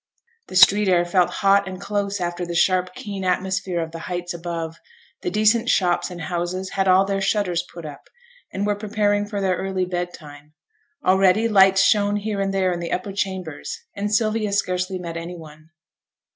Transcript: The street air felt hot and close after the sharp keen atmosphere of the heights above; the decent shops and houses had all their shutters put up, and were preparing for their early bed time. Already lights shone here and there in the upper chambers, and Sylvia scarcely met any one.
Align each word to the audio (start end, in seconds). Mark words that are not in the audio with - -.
The 0.47 0.55
street 0.55 0.87
air 0.87 1.05
felt 1.05 1.29
hot 1.45 1.67
and 1.67 1.79
close 1.79 2.19
after 2.19 2.43
the 2.43 2.55
sharp 2.55 2.95
keen 2.95 3.23
atmosphere 3.23 3.79
of 3.79 3.91
the 3.91 3.99
heights 4.09 4.33
above; 4.33 4.77
the 5.21 5.29
decent 5.29 5.69
shops 5.69 6.09
and 6.09 6.21
houses 6.21 6.71
had 6.71 6.87
all 6.87 7.05
their 7.05 7.21
shutters 7.21 7.63
put 7.71 7.85
up, 7.85 8.09
and 8.51 8.65
were 8.65 8.73
preparing 8.73 9.27
for 9.27 9.39
their 9.39 9.57
early 9.57 9.85
bed 9.85 10.11
time. 10.11 10.53
Already 11.05 11.47
lights 11.47 11.83
shone 11.83 12.15
here 12.15 12.41
and 12.41 12.51
there 12.51 12.71
in 12.71 12.79
the 12.79 12.91
upper 12.91 13.11
chambers, 13.13 13.77
and 13.95 14.11
Sylvia 14.11 14.53
scarcely 14.53 14.97
met 14.97 15.17
any 15.17 15.35
one. 15.37 15.69